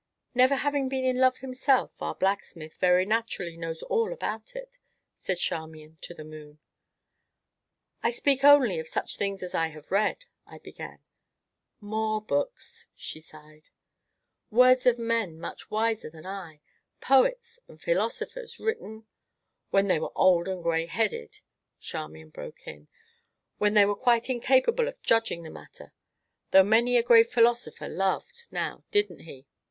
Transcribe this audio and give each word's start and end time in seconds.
"Never 0.33 0.55
having 0.55 0.89
been 0.89 1.05
in 1.05 1.19
love 1.19 1.37
himself, 1.37 2.01
our 2.01 2.15
blacksmith, 2.15 2.73
very 2.79 3.05
naturally, 3.05 3.55
knows 3.55 3.83
all 3.83 4.11
about 4.11 4.55
it!" 4.55 4.79
said 5.13 5.37
Charmian 5.37 5.99
to 6.01 6.15
the 6.15 6.23
moon. 6.23 6.57
"I 8.01 8.09
speak 8.09 8.43
only 8.43 8.79
of 8.79 8.87
such 8.87 9.17
things 9.17 9.43
as 9.43 9.53
I 9.53 9.67
have 9.67 9.91
read" 9.91 10.25
I 10.47 10.57
began. 10.57 11.03
"More 11.79 12.19
books!" 12.19 12.87
she 12.95 13.19
sighed." 13.19 13.69
words 14.49 14.87
of 14.87 14.97
men, 14.97 15.39
much 15.39 15.69
wiser 15.69 16.09
than 16.09 16.25
I 16.25 16.61
poets 16.99 17.59
and 17.67 17.79
philosophers, 17.79 18.59
written" 18.59 19.05
"When 19.69 19.87
they 19.87 19.99
were 19.99 20.11
old 20.15 20.47
and 20.47 20.63
gray 20.63 20.87
headed," 20.87 21.41
Charmian 21.79 22.31
broke 22.31 22.65
in; 22.65 22.87
"when 23.59 23.75
they 23.75 23.85
were 23.85 23.93
quite 23.93 24.31
incapable 24.31 24.87
of 24.87 24.99
judging 25.03 25.43
the 25.43 25.51
matter 25.51 25.93
though 26.49 26.63
many 26.63 26.97
a 26.97 27.03
grave 27.03 27.29
philosopher 27.29 27.87
loved; 27.87 28.45
now 28.49 28.83
didn't 28.89 29.19
he?" 29.19 29.45